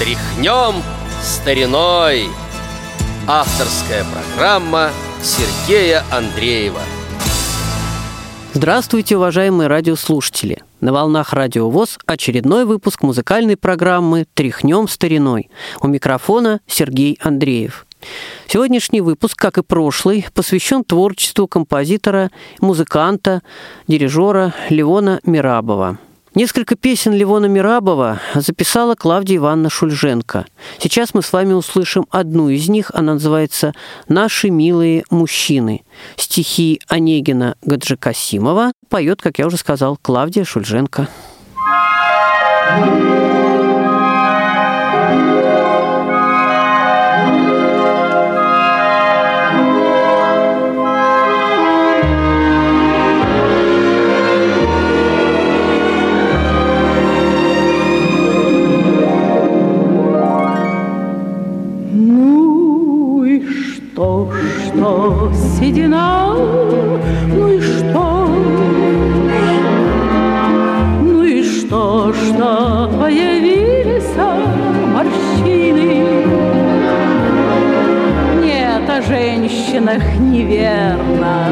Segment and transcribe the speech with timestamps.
[0.00, 0.82] Тряхнем
[1.20, 2.24] стариной
[3.26, 4.88] Авторская программа
[5.22, 6.80] Сергея Андреева
[8.54, 10.62] Здравствуйте, уважаемые радиослушатели!
[10.80, 15.50] На волнах Радио ВОЗ очередной выпуск музыкальной программы «Тряхнем стариной».
[15.82, 17.84] У микрофона Сергей Андреев.
[18.46, 22.30] Сегодняшний выпуск, как и прошлый, посвящен творчеству композитора,
[22.62, 23.42] музыканта,
[23.86, 25.98] дирижера Левона Мирабова–
[26.34, 30.46] Несколько песен Левона Мирабова записала Клавдия Ивановна Шульженко.
[30.78, 32.92] Сейчас мы с вами услышим одну из них.
[32.94, 33.74] Она называется
[34.06, 35.82] «Наши милые мужчины».
[36.16, 41.08] Стихи Онегина Гаджикасимова поет, как я уже сказал, Клавдия Шульженко.
[42.70, 43.19] Thank.
[80.18, 81.48] Неверно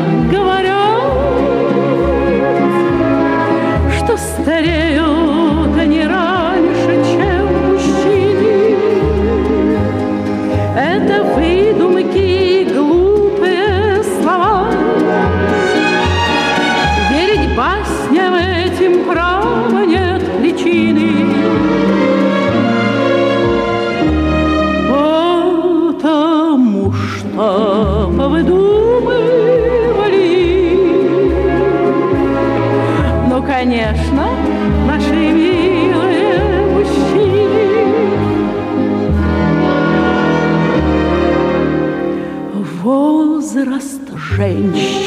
[44.39, 44.98] strange.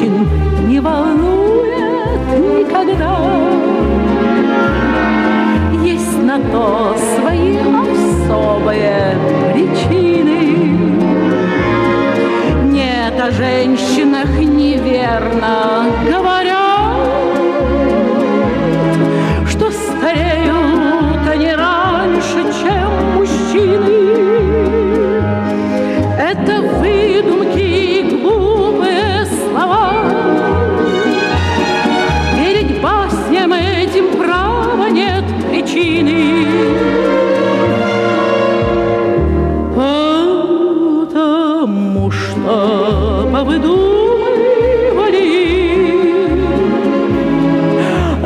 [43.51, 45.27] Что по выдумывали,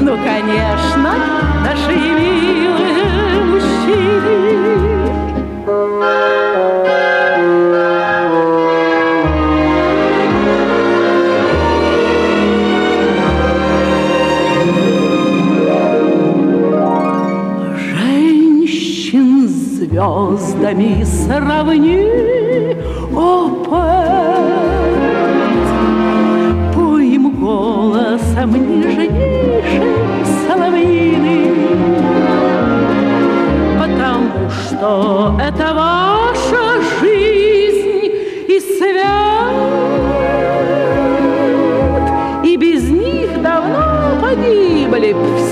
[0.01, 1.11] ну, конечно,
[1.63, 4.35] наши милые мужчины.
[19.75, 22.07] Звездами сравни,
[23.15, 23.49] о,
[28.35, 28.51] голосом
[28.81, 31.55] нежнейшим соловьиным,
[33.79, 38.11] потому что это ваша жизнь
[38.47, 39.55] и свет,
[42.43, 45.44] и без них давно погибли все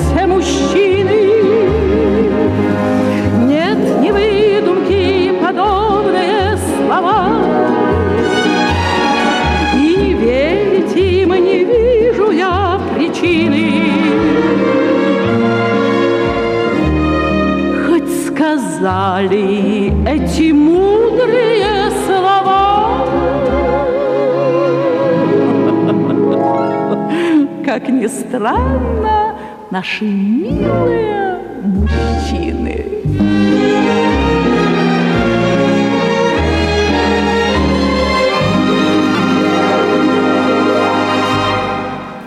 [27.73, 29.35] как ни странно,
[29.71, 32.85] наши милые мужчины.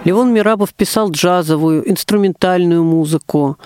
[0.05, 3.57] Левон Мирабов писал джазовую, инструментальную музыку,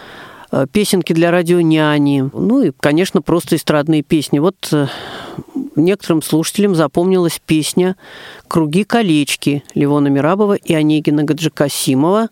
[0.73, 4.39] песенки для радионяни, ну и, конечно, просто эстрадные песни.
[4.41, 4.87] Вот э,
[5.77, 7.97] некоторым слушателям запомнилась песня
[8.49, 12.29] «Круги-колечки» Левона Мирабова и Онегина Гаджикасимова,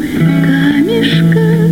[0.45, 1.64] камешка.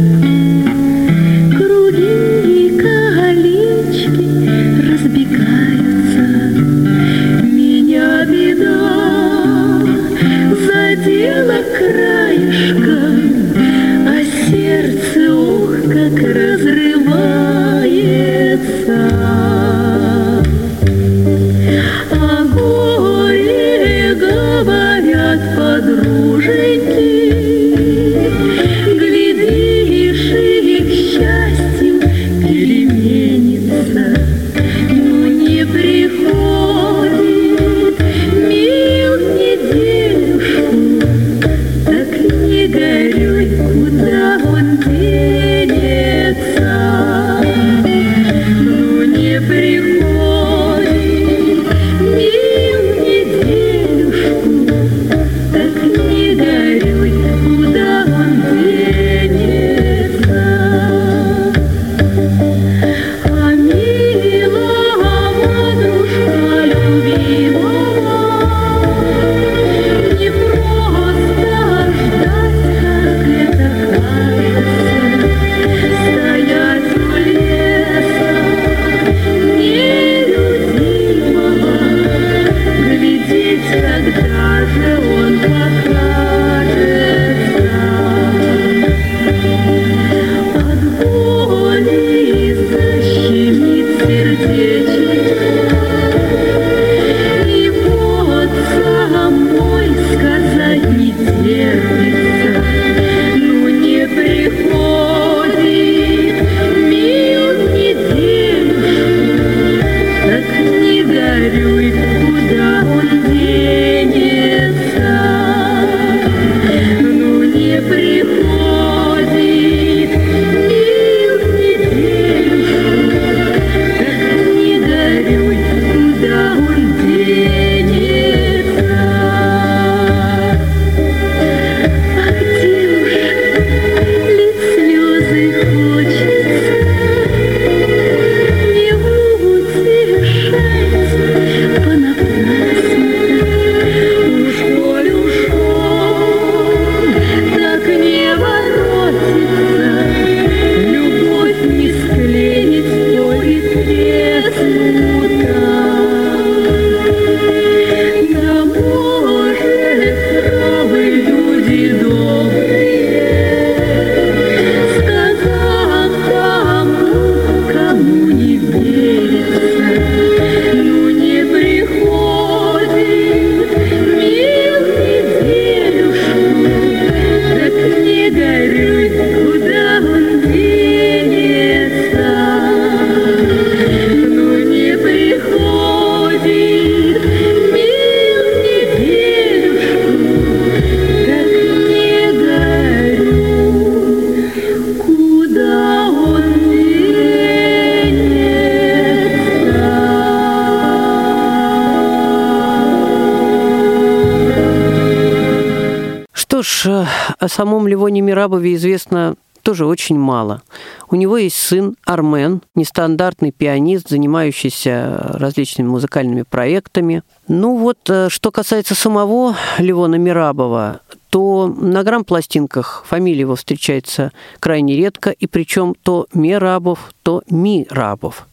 [206.84, 207.08] Бричь
[207.40, 210.62] о самом Левоне Мирабове известно тоже очень мало.
[211.10, 217.24] У него есть сын Армен, нестандартный пианист, занимающийся различными музыкальными проектами.
[217.48, 221.00] Ну вот, э, что касается самого Левона Мирабова,
[221.30, 228.48] то на грамм-пластинках фамилия его встречается крайне редко, и причем то Мерабов, то Мирабов.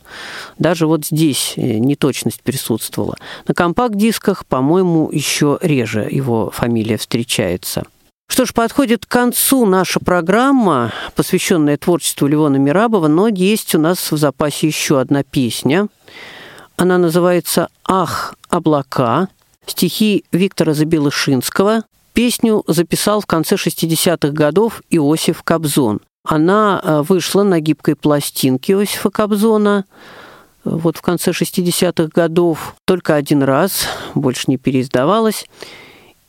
[0.59, 3.17] Даже вот здесь э, неточность присутствовала.
[3.49, 7.85] На компакт-дисках, по-моему, еще реже его фамилия встречается.
[8.31, 14.13] Что ж, подходит к концу наша программа, посвященная творчеству Леона Мирабова, но есть у нас
[14.13, 15.89] в запасе еще одна песня.
[16.77, 19.29] Она называется «Ах, облака»,
[19.67, 21.83] стихи Виктора Забелышинского.
[22.13, 25.99] Песню записал в конце 60-х годов Иосиф Кобзон.
[26.23, 29.87] Она э, вышла на гибкой пластинке Иосифа Кобзона
[30.63, 35.47] вот в конце 60-х годов только один раз, больше не переиздавалась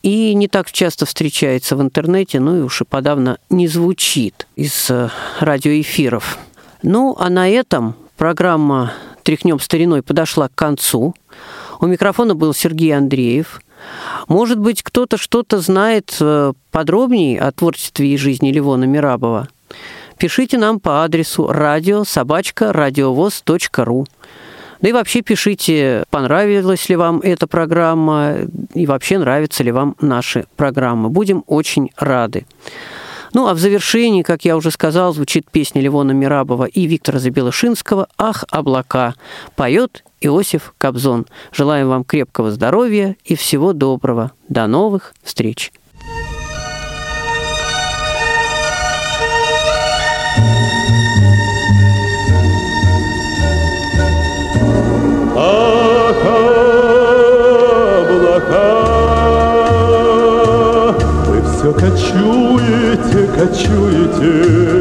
[0.03, 4.89] и не так часто встречается в интернете, ну и уж и подавно не звучит из
[4.89, 6.39] э, радиоэфиров.
[6.83, 8.93] Ну, а на этом программа
[9.23, 11.13] «Тряхнем стариной» подошла к концу.
[11.79, 13.61] У микрофона был Сергей Андреев.
[14.27, 19.47] Может быть, кто-то что-то знает э, подробнее о творчестве и жизни Левона Мирабова.
[20.17, 24.07] Пишите нам по адресу радио собачка радиовоз.ру.
[24.81, 28.37] Да и вообще пишите, понравилась ли вам эта программа
[28.73, 31.09] и вообще нравятся ли вам наши программы.
[31.09, 32.45] Будем очень рады.
[33.33, 38.07] Ну, а в завершении, как я уже сказал, звучит песня Левона Мирабова и Виктора Забелышинского
[38.17, 39.15] «Ах, облака».
[39.55, 41.27] Поет Иосиф Кобзон.
[41.53, 44.31] Желаем вам крепкого здоровья и всего доброго.
[44.49, 45.71] До новых встреч!
[63.41, 64.80] Кочуете,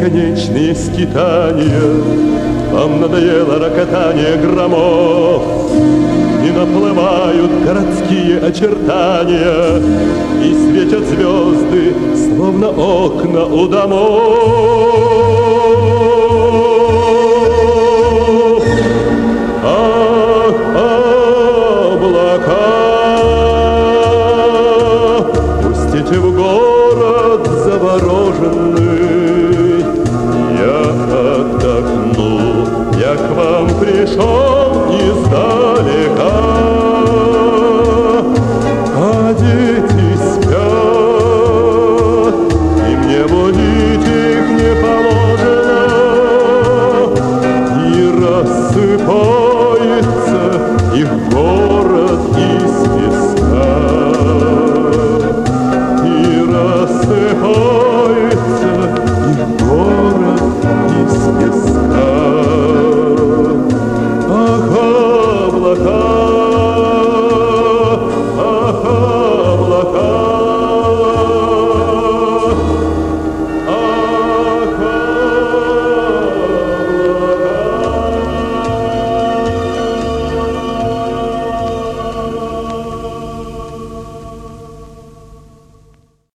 [0.00, 1.80] бесконечные скитания
[2.72, 5.42] Вам надоело рокотание громов
[6.42, 9.82] И на Проплывают городские очертания
[10.42, 15.29] И светят звезды, словно окна у домов